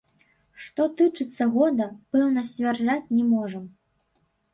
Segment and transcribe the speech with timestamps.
[0.67, 1.85] Што тычыцца года,
[2.17, 3.63] пэўна сцвярджаць не можам.